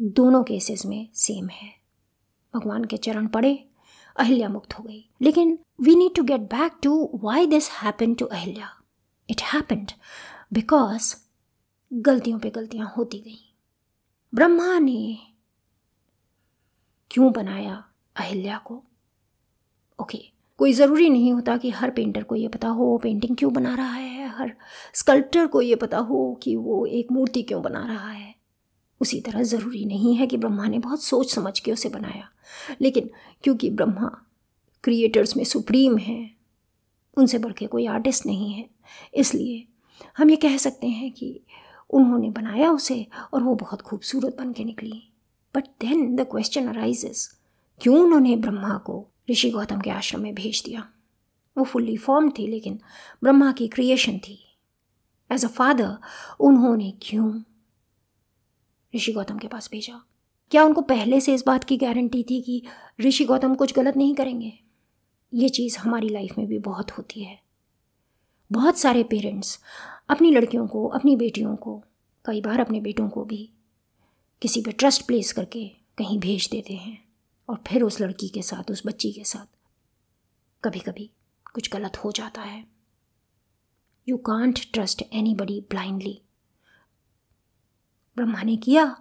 दोनों 0.00 0.44
केसेस 0.44 0.86
में 0.86 1.08
सेम 1.14 1.48
है। 1.48 1.80
भगवान 2.54 2.84
के 2.84 2.96
चरण 2.96 3.26
पड़े 3.26 3.68
अहिल्या 4.16 4.48
मुक्त 4.48 4.72
हो 4.72 4.84
गई। 4.84 5.10
लेकिन 5.22 5.58
we 5.80 5.94
need 5.94 6.14
to 6.14 6.22
get 6.22 6.40
back 6.40 6.72
to 6.82 7.10
why 7.14 7.46
this 7.46 7.70
happen 7.70 8.14
to 8.14 8.26
Ahilya. 8.26 8.82
It 9.30 9.42
happened 9.42 9.90
because 10.52 11.16
गलतियों 11.92 12.38
पे 12.38 12.50
गलतियाँ 12.50 12.94
होती 12.96 13.18
गई। 13.18 13.54
ब्रह्मा 14.34 14.78
ने 14.78 15.18
क्यों 17.10 17.32
बनाया 17.32 17.88
अहिल्या 18.16 18.58
को? 18.58 18.84
ओके 20.00 20.18
okay, 20.18 20.35
कोई 20.58 20.72
ज़रूरी 20.72 21.08
नहीं 21.10 21.32
होता 21.32 21.56
कि 21.56 21.70
हर 21.70 21.90
पेंटर 21.90 22.22
को 22.22 22.34
ये 22.34 22.48
पता 22.48 22.68
हो, 22.68 22.84
वो 22.84 22.98
पेंटिंग 22.98 23.36
क्यों 23.36 23.52
बना 23.52 23.74
रहा 23.74 23.92
है, 23.92 24.28
हर 24.28 24.52
स्कल्प्टर 24.94 25.46
को 25.46 25.62
ये 25.62 25.74
पता 25.74 25.98
हो 25.98 26.40
कि 26.42 26.56
वो 26.56 26.86
एक 26.86 27.12
मूर्ति 27.12 27.42
क्यों 27.42 27.62
बना 27.62 27.86
रहा 27.86 28.10
है। 28.10 28.34
उसी 29.00 29.20
तरह 29.20 29.42
ज़रूरी 29.42 29.84
नहीं 29.84 30.14
है 30.16 30.26
कि 30.26 30.36
ब्रह्मा 30.36 30.66
ने 30.66 30.78
बहुत 30.78 31.02
सोच 31.02 31.34
समझ 31.34 31.58
के 31.58 31.72
उसे 31.72 31.88
बनाया। 31.88 32.28
लेकिन 32.80 33.10
क्योंकि 33.42 33.70
ब्रह्मा 33.70 34.24
क्रिएटर्स 34.84 35.36
में 35.36 35.44
सुप्रीम 35.44 35.98
है, 35.98 36.30
उनसे 37.16 37.38
बढ़ 37.38 37.52
के 37.52 37.66
कोई 37.66 37.86
आर्टिस्ट 37.86 38.26
नहीं 38.26 38.52
है, 38.52 38.70
इसलिए 39.14 39.66
हम 40.16 40.30
ये 40.30 40.36
कह 40.36 40.56
सकते 40.56 40.86
हैं 40.86 41.10
कि 41.12 41.40
उन्होंने 41.90 42.30
बनाया 42.30 42.70
उसे 42.70 43.06
और 43.34 43.42
वो 43.42 43.54
बहुत 43.54 43.82
खूबसूरत 43.82 44.36
बन 44.38 44.52
के 44.52 44.64
निकली। 44.64 45.02
But 45.54 45.64
then 45.80 46.16
the 46.16 46.20
question 46.20 46.68
arises 46.68 47.40
क्यों 47.80 47.98
उन्होंने 47.98 48.36
ब्रह्मा 48.36 48.78
को 48.78 49.08
ऋषि 49.30 49.50
गौतम 49.50 49.80
के 49.80 49.90
आश्रम 49.90 50.20
में 50.20 50.34
भेज 50.34 50.62
दिया। 50.64 50.88
वो 51.58 51.64
फुल्ली 51.64 51.96
फॉर्म 51.96 52.30
थी, 52.30 52.46
लेकिन 52.46 52.80
ब्रह्मा 53.22 53.52
की 53.52 53.68
क्रिएशन 53.68 54.18
थी। 54.18 54.58
एज 55.32 55.44
अ 55.44 55.48
फादर 55.48 55.96
उन्होंने 56.40 56.92
क्यों 57.02 57.42
ऋषि 58.96 59.12
गौतम 59.12 59.38
के 59.38 59.48
पास 59.48 59.68
भेजा? 59.72 60.06
क्या 60.50 60.64
उनको 60.64 60.80
पहले 60.80 61.20
से 61.20 61.34
इस 61.34 61.44
बात 61.46 61.64
की 61.64 61.76
गारंटी 61.76 62.22
थी 62.22 62.40
कि 62.40 62.62
ऋषि 63.00 63.24
गौतम 63.24 63.54
कुछ 63.54 63.74
गलत 63.74 63.96
नहीं 63.96 64.14
करेंगे? 64.14 64.52
ये 65.34 65.48
चीज़ 65.48 65.78
हमारी 65.78 66.08
लाइफ 66.08 66.38
में 66.38 66.46
भी 66.46 66.58
बहुत 66.58 66.90
होती 66.90 67.24
है। 67.24 67.42
बहुत 68.52 68.78
सारे 68.78 69.02
पेरेंट्स 69.02 69.60
अपनी 70.08 70.30
लड़कियों 70.30 70.66
को, 70.66 70.86
अपनी 70.86 71.16
बेटियों 71.16 71.56
को, 71.56 71.84
कई 72.24 72.40
बार 72.40 72.60
अपने 72.60 72.80
बेटों 72.80 73.08
को 73.08 73.24
भी 73.24 73.52
किसी 74.42 74.62
पे 74.62 74.72
ट्रस्ट 74.72 75.06
प्लेस 75.06 75.32
करके 75.32 75.68
कहीं 75.68 76.18
भेज 76.18 76.48
देते 76.50 76.74
हैं। 76.74 77.05
और 77.48 77.62
फिर 77.66 77.82
उस 77.82 78.00
लड़की 78.00 78.28
के 78.28 78.42
साथ, 78.42 78.70
उस 78.70 78.82
बच्ची 78.86 79.12
के 79.12 79.24
साथ। 79.24 79.56
कभी 80.64 80.78
कभी 80.78 81.10
कुछ 81.54 81.72
गलत 81.72 81.96
हो 81.96 82.12
जाता 82.12 82.42
है। 82.42 82.66
You 84.08 84.16
can't 84.16 84.72
trust 84.72 85.02
anybody 85.34 85.60
blindly 85.60 86.22
Brahma 88.16 88.42
ने 88.42 88.56
किया। 88.56 88.96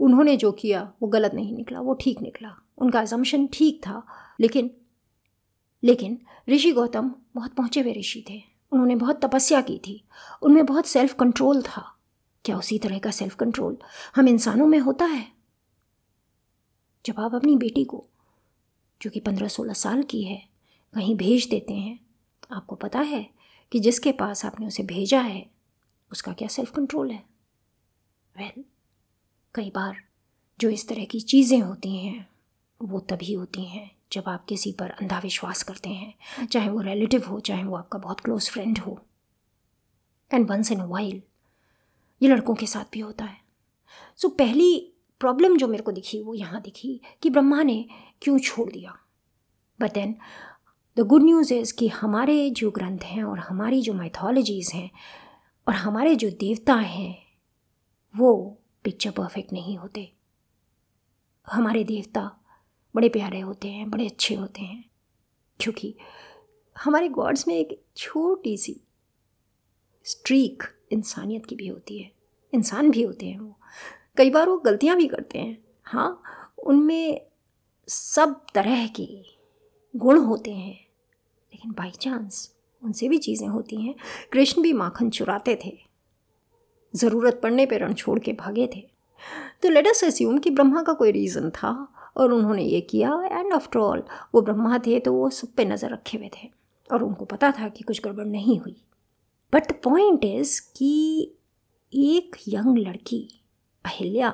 उन्होंने 0.00 0.36
जो 0.36 0.52
किया, 0.52 0.92
वो 1.02 1.08
गलत 1.08 1.34
नहीं 1.34 1.56
निकला, 1.56 1.80
वो 1.80 1.94
ठीक 1.94 2.20
निकला। 2.20 2.56
उनका 2.78 3.02
एजम्पन 3.02 3.46
ठीक 3.46 3.80
था, 3.86 4.06
लेकिन 4.40 4.76
लेकिन 5.84 6.22
ऋषि 6.48 6.72
गौतम 6.72 7.14
बहुत 7.34 7.54
पहुँचे 7.54 7.80
हुए 7.80 7.92
ऋषि 7.92 8.24
थे। 8.30 8.42
उन्होंने 8.72 8.96
बहुत 8.96 9.24
तपस्या 9.24 9.60
की 9.60 9.78
थी। 9.78 10.04
उनमें 10.42 10.66
बहुत 10.66 10.86
सेल्फ 10.86 11.14
कंट्रोल 11.14 11.62
था। 11.62 11.98
क्या 12.44 12.58
उसी 12.58 12.78
तरह 12.78 12.98
का 12.98 13.10
सेल्फ 13.10 13.34
कंट्रोल 13.34 13.78
हम 14.16 14.28
इंसानों 14.28 14.66
में 14.66 14.78
होता 14.78 15.04
है? 15.04 15.41
जब 17.06 17.20
आप 17.20 17.34
अपनी 17.34 17.56
बेटी 17.56 17.84
को 17.84 18.06
जो 19.02 19.10
कि 19.10 19.20
पंद्रह 19.20 19.48
सोलह 19.48 19.72
साल 19.72 20.02
की 20.02 20.22
है 20.22 20.48
कहीं 20.94 21.16
भेज 21.16 21.48
देते 21.50 21.74
हैं 21.74 22.06
आपको 22.52 22.74
पता 22.74 22.98
है 23.00 23.30
कि 23.72 23.80
जिसके 23.80 24.12
पास 24.12 24.44
आपने 24.44 24.66
उसे 24.66 24.82
भेजा 24.82 25.20
है 25.20 25.50
उसका 26.12 26.32
क्या 26.32 26.48
सेल्फ 26.48 26.72
कंट्रोल 26.74 27.10
है? 27.10 27.24
वेल 28.38 28.50
well, 28.50 28.64
कई 29.54 29.70
बार 29.70 30.04
जो 30.60 30.70
इस 30.70 30.88
तरह 30.88 31.04
की 31.04 31.20
चीज़ें 31.20 31.60
होती 31.60 31.96
हैं 31.96 32.28
वो 32.82 33.00
तभी 33.00 33.32
होती 33.32 33.64
हैं 33.64 33.96
जब 34.12 34.24
आप 34.26 34.44
किसी 34.44 34.72
पर 34.72 34.90
अंधा 34.90 35.18
विश्वास 35.18 35.62
करते 35.62 35.90
हैं 35.90 36.46
चाहे 36.46 36.68
वो 36.68 36.80
रिलेटिव 36.80 37.24
हो 37.28 37.40
चाहे 37.40 37.64
वो 37.64 37.76
आपका 37.76 37.98
बहुत 37.98 38.20
क्लोज 38.20 38.50
फ्रेंड 38.50 38.78
हो। 38.78 39.06
एंड 40.34 40.50
वंस 40.50 40.72
इन 40.72 40.80
वाइल 40.80 41.22
ये 42.22 42.28
लड़कों 42.28 42.54
के 42.54 42.66
साथ 42.66 42.84
भी 42.92 43.00
होता 43.00 43.24
है। 43.24 43.40
सो 44.16 44.28
so, 44.28 44.38
पहली 44.38 44.91
प्रॉब्लम 45.22 45.56
जो 45.56 45.68
मेरे 45.68 45.82
को 45.82 45.92
दिखी, 45.92 46.22
वो 46.22 46.34
यहाँ 46.34 46.60
दिखी 46.60 47.00
कि 47.22 47.30
ब्रह्मा 47.30 47.62
ने 47.62 47.88
क्यों 48.22 48.38
छोड़ 48.38 48.72
दिया। 48.72 48.98
But 49.80 49.92
then 49.92 50.16
the 50.96 51.00
good 51.00 51.22
news 51.22 51.54
is 51.54 51.74
कि 51.74 51.88
हमारे 51.88 52.50
जो 52.50 52.70
ग्रंथ 52.70 52.98
हैं 52.98 53.24
और 53.24 53.38
हमारी 53.38 53.82
जो 53.82 53.94
माइथोलॉजीज़ 53.94 54.72
हैं 54.72 54.90
और 55.68 55.74
हमारे 55.74 56.16
जो 56.16 56.30
देवता 56.30 56.74
हैं, 56.74 57.26
वो 58.16 58.58
पिक्चर 58.84 59.10
परफेक्ट 59.10 59.52
नहीं 59.52 59.78
होते। 59.78 60.12
हमारे 61.52 61.84
देवता 61.84 62.44
बड़े 62.94 63.08
प्यारे 63.08 63.40
होते 63.40 63.68
हैं, 63.68 63.90
बड़े 63.90 64.06
अच्छे 64.06 64.34
होते 64.34 64.62
हैं, 64.62 64.90
क्योंकि 65.60 65.96
हमारे 66.78 67.08
गॉड्स 67.08 67.48
में 67.48 67.54
एक 67.54 67.84
छोटी 67.96 68.56
सी 68.56 68.80
स्ट्रीक 70.04 70.62
इंसानियत 70.92 71.46
की 71.46 71.56
भी 71.56 71.66
होती 71.66 71.98
है। 71.98 72.12
इंसान 72.54 72.90
भी 72.90 73.02
होते 73.02 73.26
हैं 73.26 73.38
वो। 73.38 73.58
कई 74.16 74.30
बार 74.30 74.48
वो 74.48 74.56
गलतियाँ 74.58 74.96
भी 74.96 75.06
करते 75.06 75.38
हैं। 75.38 75.58
हाँ 75.84 76.22
उनमें 76.58 77.20
सब 77.88 78.40
तरह 78.54 78.86
के 78.86 79.06
गुण 79.94 80.18
होते 80.18 80.50
हैं। 80.50 80.74
लेकिन 81.52 81.72
बाई 81.72 81.90
चांस 81.90 82.48
उनसे 82.82 83.08
भी 83.08 83.18
चीज़ें 83.18 83.46
होती 83.48 83.80
हैं। 83.82 83.94
कृष्ण 84.32 84.62
भी 84.62 84.72
माखन 84.72 85.10
चुराते 85.10 85.58
थे। 85.64 85.72
ज़रूरत 86.94 87.40
पड़ने 87.42 87.66
पर 87.66 87.80
रण 87.80 87.92
छोड़ 87.94 88.18
के 88.18 88.32
भागे 88.32 88.66
थे। 88.76 88.80
तो 89.62 89.68
लेटस 89.68 90.04
अस्यूम 90.04 90.38
कि 90.38 90.50
ब्रह्मा 90.50 90.82
का 90.82 90.92
कोई 90.92 91.10
रीज़न 91.12 91.50
था 91.50 91.70
और 92.16 92.32
उन्होंने 92.32 92.62
ये 92.62 92.80
किया 92.80 93.10
एंड 93.32 93.52
आफ्टर 93.52 93.78
ऑल 93.80 94.02
वो 94.34 94.40
ब्रह्मा 94.42 94.78
थे 94.78 94.98
तो 95.00 95.12
वो 95.12 95.28
सब 95.30 95.52
पे 95.56 95.64
नज़र 95.64 95.92
रखे 95.92 96.18
हुए 96.18 96.30
थे। 96.36 96.48
और 96.90 97.02
उनको 97.02 97.24
पता 97.24 97.50
था 97.50 97.68
कि 97.68 97.84
कुछ 97.84 98.02
गड़बड़ 98.04 98.26
नहीं 98.26 98.58
हुई। 98.60 98.76
बट 99.52 99.68
द 99.68 99.74
पॉइंट 99.84 100.24
इज़ 100.24 100.60
कि 100.76 101.22
एक 101.92 102.36
यंग 102.48 102.78
लड़की 102.78 103.28
अहिल्या 103.84 104.30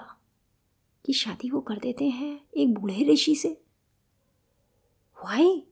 की 1.04 1.12
शादी 1.12 1.50
वो 1.50 1.60
कर 1.60 1.78
देते 1.78 2.08
हैं 2.08 2.40
एक 2.56 2.74
बूढ़े 2.74 3.12
ऋषि 3.12 3.34
से। 3.34 3.48
Why 5.24 5.62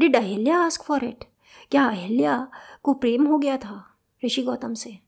did 0.00 0.16
Ahilya 0.16 0.58
ask 0.58 0.82
for 0.82 1.04
it 1.04 1.24
क्या 1.70 1.84
अहिल्या 1.84 2.48
को 2.82 2.94
प्रेम 2.94 3.26
हो 3.26 3.38
गया 3.38 3.56
था 3.56 3.98
ऋषि 4.24 4.42
गौतम 4.42 4.74
से? 4.74 4.98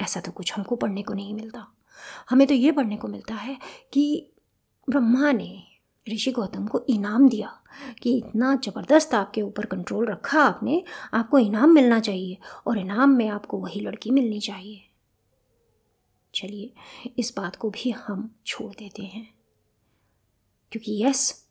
ऐसा 0.00 0.20
तो 0.20 0.32
कुछ 0.32 0.54
हमको 0.54 0.76
पढ़ने 0.76 1.02
को 1.02 1.14
नहीं 1.14 1.34
मिलता। 1.34 1.66
हमें 2.30 2.46
तो 2.46 2.54
ये 2.54 2.72
पढ़ने 2.72 2.96
को 2.96 3.08
मिलता 3.08 3.34
है 3.34 3.58
कि 3.92 4.32
ब्रह्मा 4.90 5.32
ने 5.32 5.62
ऋषि 6.08 6.32
गौतम 6.32 6.66
को 6.66 6.84
इनाम 6.88 7.28
दिया 7.28 7.62
कि 8.02 8.16
इतना 8.18 8.54
ज़बरदस्त 8.56 9.14
आपके 9.14 9.42
ऊपर 9.42 9.66
कंट्रोल 9.66 10.06
रखा 10.06 10.42
आपने, 10.42 10.84
आपको 11.14 11.38
इनाम 11.38 11.70
मिलना 11.70 12.00
चाहिए 12.00 12.38
और 12.66 12.78
इनाम 12.78 13.10
में 13.10 13.28
आपको 13.28 13.58
वही 13.58 13.80
लड़की 13.80 14.10
मिलनी 14.10 14.40
चाहिए। 14.40 14.89
चलिए, 16.34 16.74
इस 17.18 17.34
बात 17.36 17.56
को 17.56 17.70
भी 17.70 17.90
हम 17.90 18.34
छोड़ 18.46 18.72
देते 18.74 19.02
हैं। 19.02 19.34
क्योंकि 20.72 21.04
यस 21.04 21.48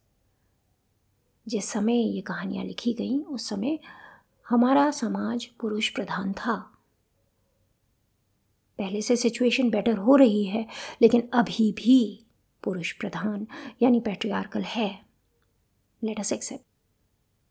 जिस 1.48 1.66
समय 1.66 1.96
ये 1.96 2.22
कहानियाँ 2.22 2.66
लिखी 2.66 2.94
गई, 2.94 3.20
उस 3.20 3.50
समय 3.50 3.80
हमारा 4.50 4.92
समाज 4.92 5.46
पुरुष 5.46 5.90
प्रधान 5.90 6.34
था। 6.34 6.56
पहले 8.78 9.02
से 9.02 9.16
सिचुएशन 9.16 9.70
बेटर 9.70 9.98
हो 9.98 10.16
रही 10.16 10.44
है, 10.44 10.68
लेकिन 11.02 11.30
अभी 11.34 11.72
भी 11.72 12.26
पुरुष 12.64 12.92
प्रधान, 12.92 13.48
यानी 13.82 14.00
पैट्रियार्कल 14.00 14.62
है। 14.62 15.06
Let 16.04 16.20
us 16.20 16.34
accept 16.34 16.66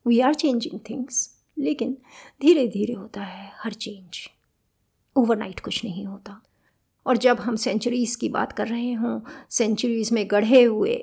we 0.06 0.20
are 0.20 0.34
changing 0.34 0.80
things 0.90 1.44
लेकिन 1.58 1.98
धीरे 2.40 2.68
धीरे 2.68 2.94
होता 2.94 3.22
है, 3.22 3.52
हर 3.54 3.72
चेंज 3.72 4.28
ओवरनाइट 5.16 5.60
कुछ 5.60 5.84
नहीं 5.84 6.06
होता। 6.06 6.42
और 7.08 7.16
जब 7.16 7.40
हम 7.40 7.56
सेंचुरीज़ 7.56 8.16
की 8.18 8.28
बात 8.28 8.52
कर 8.52 8.68
रहे 8.68 8.92
हों 8.92 9.20
सेंचुरीज़ 9.50 10.14
में 10.14 10.26
गढ़े 10.30 10.62
हुए 10.62 10.96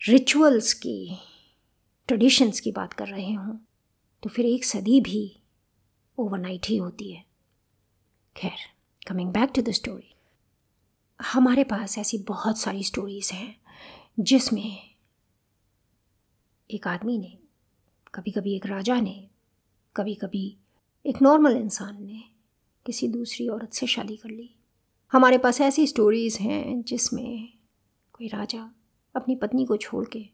रिचुअल्स 0.00 0.72
की 0.74 1.18
ट्रेडिशंस 2.08 2.60
की 2.60 2.72
बात 2.72 2.92
कर 2.92 3.08
रहे 3.08 3.32
हों 3.32 3.56
तो 4.22 4.30
फिर 4.30 4.46
एक 4.46 4.64
सदी 4.64 5.00
भी 5.00 5.42
ओवरनाइट 6.18 6.66
ही 6.66 6.76
होती 6.76 7.10
है। 7.12 7.24
खैर 8.36 8.58
coming 9.08 9.32
back 9.32 9.52
to 9.54 9.62
the 9.62 9.70
story 9.70 10.14
हमारे 11.20 11.64
पास 11.64 11.98
ऐसी 11.98 12.18
बहुत 12.18 12.58
सारी 12.58 12.82
स्टोरीज़ 12.82 13.32
हैं, 13.32 13.56
जिसमें 14.20 14.94
एक 16.70 16.86
आदमी 16.86 17.18
ने 17.18 17.38
कभी 18.14 18.30
कभी 18.30 18.54
एक 18.56 18.66
राजा 18.66 19.00
ने 19.00 19.28
कभी 19.96 20.14
कभी 20.14 20.56
एक 21.06 21.22
नॉर्मल 21.22 21.56
इंसान 21.56 22.04
ने 22.04 22.22
किसी 22.86 23.08
दूसरी 23.08 23.48
औरत 23.48 23.72
से 23.72 23.86
शादी 23.86 24.16
कर 24.16 24.30
ली। 24.30 24.50
हमारे 25.12 25.38
पास 25.38 25.60
ऐसी 25.60 25.86
स्टोरीज़ 25.86 26.38
हैं 26.38 26.82
जिसमें 26.82 27.52
कोई 28.12 28.28
राजा 28.28 28.74
अपनी 29.16 29.36
पत्नी 29.36 29.64
को 29.64 29.76
छोड़ 29.76 30.08
के 30.08 30.28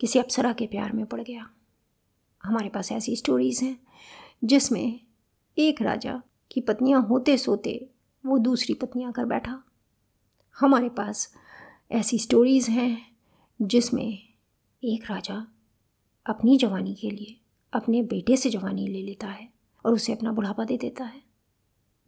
किसी 0.00 0.18
अप्सरा 0.18 0.52
के 0.52 0.66
प्यार 0.66 0.92
में 0.92 1.06
पड़ 1.06 1.22
गया। 1.22 1.50
हमारे 2.44 2.68
पास 2.68 2.92
ऐसी 2.92 3.16
स्टोरीज़ 3.16 3.64
हैं 3.64 3.80
जिसमें 4.44 5.00
एक 5.58 5.82
राजा 5.82 6.22
की 6.52 6.60
पत्नियाँ 6.60 7.02
होते 7.02 7.38
सोते 7.38 7.90
वो 8.26 8.38
दूसरी 8.38 8.74
पत्नियाँ 8.74 9.12
कर 9.12 9.24
बैठा। 9.24 9.62
हमारे 10.60 10.88
पास 10.88 11.34
ऐसी 11.90 12.18
स्टोरीज़ 12.18 12.70
हैं 12.70 13.16
जिसमें 13.62 14.18
एक 14.84 15.10
राजा 15.10 15.46
अपनी 16.26 16.56
जवानी 16.56 16.94
के 16.94 17.10
लिए 17.10 17.40
अपने 17.72 18.02
बेटे 18.02 18.36
से 18.36 18.50
जवानी 18.50 18.86
ले 18.86 19.02
लेता 19.02 19.26
है 19.26 19.48
और 19.84 19.92
उसे 19.92 20.12
अपना 20.12 20.32
बुढ़ापा 20.32 20.64
दे 20.64 20.76
देता 20.76 21.04
है। 21.04 21.27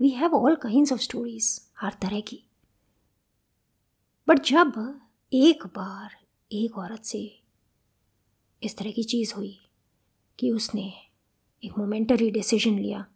We 0.00 0.08
have 0.10 0.34
all 0.34 0.54
kind 0.56 0.92
of 0.92 1.00
stories 1.00 1.60
हर 1.80 1.94
तरह 2.02 2.20
की। 2.20 2.42
बट 4.28 4.42
जब 4.44 5.00
एक 5.32 5.66
बार 5.66 6.16
एक 6.50 6.78
औरत 6.78 7.04
से 7.04 7.20
इस 8.62 8.76
तरह 8.78 8.90
की 8.90 9.02
चीज़ 9.04 9.34
हुई 9.34 9.58
कि 10.38 10.50
उसने 10.52 10.92
एक 11.62 11.78
मोमेंटरी 11.78 12.30
डिसीज़न 12.30 12.78
लिया, 12.78 13.06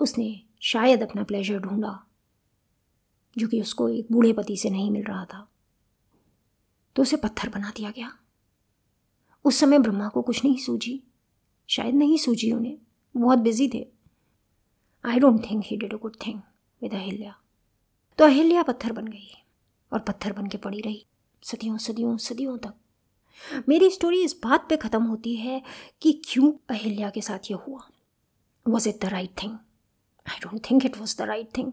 उसने 0.00 0.42
शायद 0.62 1.02
अपना 1.02 1.24
प्लेजर 1.24 1.58
ढूंढा, 1.58 2.06
जो 3.36 3.48
कि 3.48 3.60
उसको 3.60 3.88
एक 3.88 4.12
बूढ़े 4.12 4.32
पति 4.32 4.56
से 4.56 4.70
नहीं 4.70 4.90
मिल 4.90 5.04
रहा 5.04 5.24
था 5.24 5.48
तो 6.96 7.02
उसे 7.02 7.16
पत्थर 7.16 7.48
बना 7.48 7.72
दिया 7.76 7.90
गया। 7.90 8.12
उस 9.44 9.56
समय 9.56 9.78
ब्रह्मा 9.78 10.08
को 10.08 10.22
कुछ 10.22 10.44
नहीं 10.44 10.56
सूझी, 10.56 11.02
शायद 11.68 11.94
नहीं 11.94 12.18
सूझी 12.18 12.52
उन्हें, 12.52 12.78
बहुत 13.14 13.38
बिज़ी 13.38 13.68
थे। 13.68 13.91
I 15.04 15.18
don't 15.18 15.40
think 15.50 15.64
he 15.66 15.76
did 15.76 15.94
a 15.94 15.96
good 15.96 16.16
thing 16.26 16.40
with 16.82 16.94
Ahilya 16.94 17.34
तो 18.18 18.24
अहिल्या 18.24 18.62
पत्थर 18.62 18.92
बन 18.92 19.06
गई 19.06 19.28
और 19.92 19.98
पत्थर 19.98 20.32
बन 20.32 20.46
के 20.46 20.58
पड़ी 20.58 20.80
रही, 20.80 21.04
सदियों 21.42 21.76
सदियों 21.78 22.16
सदियों 22.18 22.56
तक। 22.58 22.74
मेरी 23.68 23.90
स्टोरी 23.90 24.22
इस 24.24 24.36
बात 24.44 24.66
पे 24.68 24.76
ख़त्म 24.76 25.02
होती 25.04 25.34
है 25.36 25.62
कि 26.02 26.12
क्यों 26.24 26.52
अहिल्या 26.70 27.10
के 27.10 27.20
साथ 27.20 27.50
ये 27.50 27.56
हुआ। 27.66 27.80
Was 28.66 28.88
it 28.88 29.00
the 29.00 29.08
right 29.08 29.30
thing 29.42 29.52
I 30.26 30.38
don't 30.42 30.60
think 30.70 30.86
it 30.86 30.98
was 30.98 31.16
the 31.18 31.26
right 31.28 31.48
thing 31.56 31.72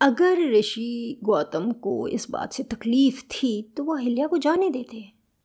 अगर 0.00 0.38
ऋषि 0.50 1.18
गौतम 1.24 1.70
को 1.82 2.08
इस 2.08 2.26
बात 2.30 2.52
से 2.52 2.62
तकलीफ़ 2.64 3.22
थी 3.32 3.50
तो 3.76 3.84
वो 3.84 3.96
अहिल्या 3.96 4.26
को 4.26 4.38
जाने 4.38 4.70
देते, 4.70 5.04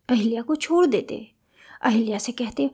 अहिल्या 0.09 0.41
को 0.41 0.55
छोड़ 0.55 0.85
देते, 0.85 1.27
अहिल्या 1.81 2.17
से 2.17 2.31
कहते 2.31 2.69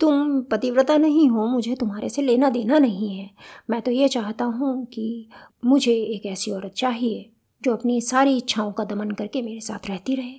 तुम 0.00 0.40
पतिव्रता 0.42 0.96
नहीं 0.96 1.28
हो, 1.30 1.46
मुझे 1.46 1.74
तुम्हारे 1.74 2.08
से 2.08 2.22
लेना 2.22 2.48
देना 2.50 2.78
नहीं 2.78 3.10
है। 3.10 3.30
मैं 3.70 3.80
तो 3.82 3.90
ये 3.90 4.08
चाहता 4.08 4.44
हूँ 4.44 4.84
कि 4.86 5.28
मुझे 5.64 5.94
एक 5.94 6.26
ऐसी 6.26 6.50
औरत 6.50 6.72
चाहिए, 6.72 7.30
जो 7.62 7.72
अपनी 7.72 8.00
सारी 8.00 8.36
इच्छाओं 8.36 8.72
का 8.72 8.84
दमन 8.84 9.10
करके 9.10 9.42
मेरे 9.42 9.60
साथ 9.60 9.88
रहती 9.88 10.14
रहे। 10.14 10.34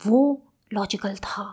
वो 0.00 0.42
लॉजिकल 0.70 1.16
था। 1.16 1.44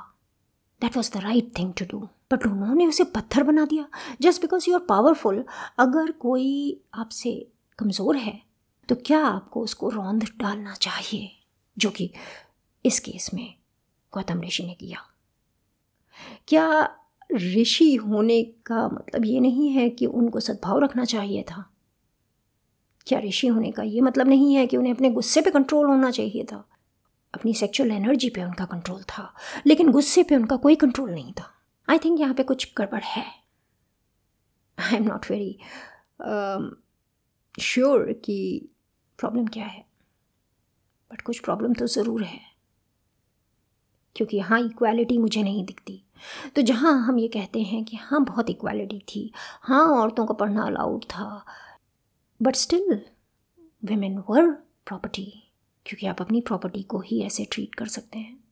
That 0.81 0.95
was 0.97 1.11
the 1.13 1.21
right 1.21 1.51
thing 1.57 1.73
to 1.73 1.85
do 1.91 1.99
but 2.31 2.45
उन्होंने 2.47 2.87
उसे 2.87 3.03
पत्थर 3.05 3.43
बना 3.43 3.65
दिया। 3.65 3.87
Just 4.21 4.41
because 4.41 4.69
you 4.69 4.75
are 4.75 4.85
powerful 4.89 5.43
अगर 5.79 6.11
कोई 6.11 6.81
आपसे 6.93 7.31
कमज़ोर 7.79 8.15
है 8.17 8.39
तो 8.89 8.95
क्या 8.95 9.19
आपको 9.19 9.61
उसको 9.61 9.89
रौंद 9.89 10.23
डालना 10.39 10.73
चाहिए? 10.73 11.29
जो 11.77 11.89
कि 11.89 12.11
इस 12.85 12.99
केस 12.99 13.29
में 13.33 13.53
गौतम 14.13 14.41
ऋषि 14.41 14.63
ने 14.63 14.73
किया। 14.73 14.99
क्या 16.47 16.67
ऋषि 17.29 17.93
होने 17.95 18.41
का 18.65 18.87
मतलब 18.87 19.25
ये 19.25 19.39
नहीं 19.39 19.69
है 19.69 19.89
कि 19.89 20.05
उनको 20.05 20.39
सद्भाव 20.39 20.79
रखना 20.79 21.05
चाहिए 21.05 21.43
था। 21.43 21.63
क्या 23.07 23.19
ऋषि 23.19 23.47
होने 23.47 23.71
का 23.71 23.83
ये 23.83 24.01
मतलब 24.01 24.27
नहीं 24.27 24.53
है 24.55 24.65
कि 24.67 24.77
उन्हें 24.77 24.93
अपने 24.93 25.09
गुस्से 25.09 25.41
पे 25.41 25.51
कंट्रोल 25.51 25.87
होना 25.87 26.11
चाहिए 26.11 26.43
था? 26.43 26.63
अपनी 27.33 27.53
सेक्सुअल 27.53 27.91
एनर्जी 27.91 28.29
पे 28.29 28.43
उनका 28.43 28.65
कंट्रोल 28.65 29.01
था, 29.03 29.33
लेकिन 29.67 29.91
गुस्से 29.91 30.23
पे 30.23 30.35
उनका 30.35 30.55
कोई 30.55 30.75
कंट्रोल 30.75 31.11
नहीं 31.11 31.33
था। 31.33 31.51
आई 31.87 31.97
थिंक 31.97 32.19
यहाँ 32.19 32.33
पे 32.33 32.43
कुछ 32.43 32.73
गड़बड़ 32.77 33.03
है। 33.03 33.25
I 34.77 34.95
am 34.95 35.03
not 35.03 35.29
very 35.31 35.57
sure 37.55 38.11
कि 38.25 38.69
प्रॉब्लम 39.19 39.47
क्या 39.47 39.65
है। 39.65 39.85
बट 41.11 41.21
कुछ 41.21 41.39
प्रॉब्लम 41.39 41.73
तो 41.73 41.87
ज़रूर 41.87 42.23
है। 42.23 42.39
क्योंकि 44.15 44.37
यहाँ 44.37 44.59
इक्वालिटी 44.61 45.17
मुझे 45.17 45.43
नहीं 45.43 45.65
दिखती। 45.65 46.01
तो 46.55 46.61
जहाँ 46.61 46.93
हम 47.03 47.19
ये 47.19 47.27
कहते 47.27 47.61
हैं 47.61 47.83
कि 47.85 47.97
हाँ 47.97 48.23
बहुत 48.25 48.49
इक्वालिटी 48.49 48.99
थी। 49.09 49.31
हाँ 49.61 49.85
औरतों 49.87 50.25
का 50.25 50.33
पढ़ना 50.33 50.65
अलाउड 50.65 51.03
था। 51.03 51.45
But 52.41 52.55
still 52.55 53.01
women 53.83 54.17
were 54.29 54.51
property 54.85 55.25
क्योंकि 55.85 56.07
आप 56.07 56.21
अपनी 56.21 56.41
प्रॉपर्टी 56.41 56.83
को 56.83 56.99
ही 56.99 57.21
ऐसे 57.21 57.45
ट्रीट 57.45 57.75
कर 57.75 57.87
सकते 57.87 58.19
हैं। 58.19 58.43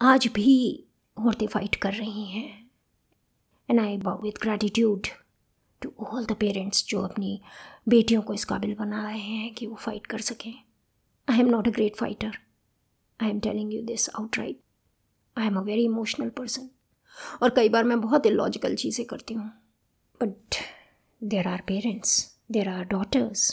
आज 0.00 0.26
भी 0.26 0.84
औरतें 1.16 1.46
फाइट 1.46 1.74
कर 1.74 1.92
रही 1.92 2.24
हैं। 2.24 2.70
And 3.68 3.80
I 3.80 3.96
bow 3.98 4.22
with 4.22 4.40
gratitude 4.42 5.06
to 5.82 5.92
all 6.00 6.24
the 6.26 6.32
parents 6.32 6.86
जो 6.86 7.00
अपनी 7.00 7.40
बेटियों 7.88 8.22
को 8.22 8.34
इस 8.34 8.44
काबिल 8.44 8.74
बना 8.74 9.02
रहे 9.02 9.18
हैं 9.18 9.54
कि 9.54 9.66
वो 9.66 9.76
फाइट 9.76 10.06
कर 10.06 10.20
सकें। 10.20 10.52
I 11.28 11.40
am 11.40 11.46
not 11.46 11.68
a 11.68 11.70
great 11.70 11.96
fighter 11.96 12.38
I 13.20 13.30
am 13.30 13.40
telling 13.40 13.74
you 13.74 13.82
this 13.82 14.08
out 14.10 14.38
right 14.38 14.60
I 15.36 15.46
am 15.46 15.56
a 15.56 15.62
very 15.62 15.84
emotional 15.84 16.28
person 16.30 16.68
और 17.42 17.50
कई 17.50 17.68
बार 17.68 17.84
मैं 17.84 18.00
बहुत 18.00 18.26
इलॉजिकल 18.26 18.74
चीज़ें 18.74 19.04
करती 19.06 19.34
हूँ। 19.34 19.50
But 20.20 20.56
there 21.22 21.48
are 21.48 21.62
parents 21.66 22.18
there 22.52 22.68
are 22.68 22.84
daughters 22.86 23.48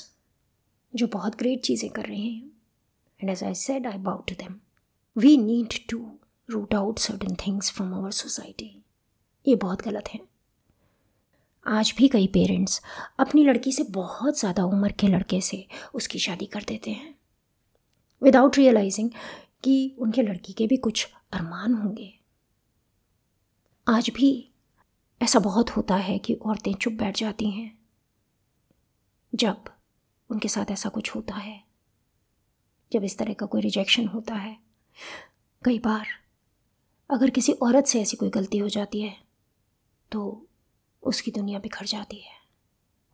जो 0.93 1.07
बहुत 1.07 1.37
ग्रेट 1.37 1.61
चीज़ें 1.61 1.89
कर 1.91 2.05
रहे 2.05 2.19
हैं। 2.19 2.51
And 3.19 3.29
as 3.29 3.43
I 3.43 3.53
said 3.55 3.87
I 3.87 3.97
bow 3.99 4.21
to 4.21 4.35
them 4.35 4.59
we 5.15 5.35
need 5.37 5.73
to 5.89 6.05
root 6.49 6.75
out 6.75 6.99
certain 6.99 7.35
things 7.37 7.71
from 7.71 7.93
our 7.93 8.11
society 8.11 8.75
ये 9.45 9.55
बहुत 9.55 9.81
गलत 9.81 10.09
है। 10.13 10.19
आज 11.65 11.93
भी 11.97 12.07
कई 12.07 12.27
पेरेंट्स 12.27 12.81
अपनी 13.19 13.43
लड़की 13.43 13.71
से 13.71 13.83
बहुत 13.91 14.39
ज़्यादा 14.39 14.63
उम्र 14.65 14.91
के 14.91 15.07
लड़के 15.07 15.39
से 15.41 15.65
उसकी 15.93 16.19
शादी 16.19 16.45
कर 16.45 16.63
देते 16.67 16.91
हैं। 16.91 17.13
विदाउट 18.21 18.57
रियलाइजिंग 18.57 19.09
कि 19.63 19.95
उनके 19.99 20.21
लड़की 20.21 20.53
के 20.53 20.67
भी 20.67 20.77
कुछ 20.77 21.07
अरमान 21.33 21.73
होंगे। 21.73 22.11
आज 23.87 24.09
भी 24.09 24.27
ऐसा 25.21 25.39
बहुत 25.39 25.69
होता 25.69 25.95
है 25.95 26.17
कि 26.17 26.33
औरतें 26.35 26.73
चुप 26.73 26.93
बैठ 26.93 27.17
जाती 27.17 27.49
हैं, 27.51 27.77
जब 29.33 29.63
उनके 30.29 30.47
साथ 30.47 30.71
ऐसा 30.71 30.89
कुछ 30.89 31.15
होता 31.15 31.35
है, 31.35 31.63
जब 32.91 33.03
इस 33.03 33.17
तरह 33.17 33.33
का 33.33 33.45
कोई 33.45 33.61
रिजेक्शन 33.61 34.07
होता 34.07 34.35
है। 34.35 34.55
कई 35.61 35.79
बार 35.79 36.07
अगर 37.09 37.29
किसी 37.29 37.53
औरत 37.53 37.85
से 37.85 38.01
ऐसी 38.01 38.17
कोई 38.17 38.29
गलती 38.29 38.57
हो 38.57 38.69
जाती 38.69 39.01
है 39.01 39.15
तो 40.11 40.45
उसकी 41.03 41.31
दुनिया 41.31 41.59
बिखर 41.59 41.85
जाती 41.85 42.19
है। 42.19 42.37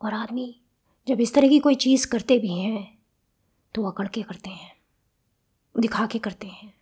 और 0.00 0.14
आदमी 0.14 0.60
जब 1.06 1.20
इस 1.20 1.34
तरह 1.34 1.48
की 1.48 1.58
कोई 1.58 1.74
चीज़ 1.76 2.06
करते 2.06 2.38
भी 2.38 2.52
हैं 2.52 2.98
तो 3.74 3.84
अकड़ 3.84 4.08
के 4.08 4.22
करते 4.22 4.50
हैं, 4.50 4.72
दिखा 5.74 6.06
के 6.06 6.18
करते 6.18 6.46
हैं। 6.46 6.72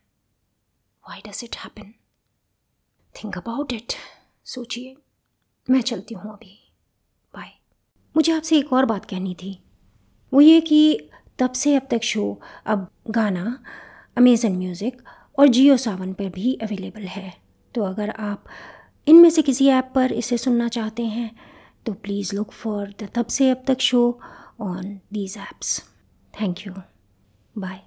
Why 1.04 1.22
does 1.26 1.40
it 1.44 1.56
happen 1.56 1.94
think 3.22 3.36
about 3.38 3.72
it 3.72 3.92
सोचिए। 4.44 4.96
मैं 5.68 5.80
चलती 5.80 6.14
हूँ 6.14 6.32
अभी। 6.32 6.54
बाय 7.34 7.50
मुझे 8.14 8.32
आपसे 8.32 8.58
एक 8.58 8.72
और 8.72 8.84
बात 8.84 9.04
कहनी 9.04 9.34
थी। 9.34 9.58
वो 10.32 10.40
ये 10.40 10.60
कि 10.60 11.10
तब 11.38 11.52
से 11.52 11.74
अब 11.76 11.88
तक 11.90 12.02
शो 12.02 12.40
अब 12.66 12.88
गाना 13.10 13.64
अमेज़न 14.16 14.52
म्यूज़िक 14.52 15.02
और 15.38 15.48
जियो 15.48 15.76
सावन 15.76 16.12
पर 16.12 16.28
भी 16.28 16.54
अवेलेबल 16.54 17.02
है। 17.02 17.32
तो 17.74 17.82
अगर 17.82 18.10
आप 18.10 18.44
इनमें 19.06 19.30
से 19.30 19.42
किसी 19.42 19.68
ऐप 19.68 19.92
पर 19.94 20.12
इसे 20.12 20.38
सुनना 20.38 20.68
चाहते 20.68 21.04
हैं 21.06 21.30
तो 21.86 21.92
प्लीज़ 21.92 22.34
लुक 22.36 22.52
फॉर 22.52 22.94
द 23.00 23.08
तब 23.14 23.26
से 23.26 23.50
अब 23.50 23.62
तक 23.66 23.80
show 23.80 24.20
on 24.60 24.98
these 25.12 25.36
apps 25.38 25.80
thank 26.40 26.66
you 26.66 26.72
bye 27.58 27.80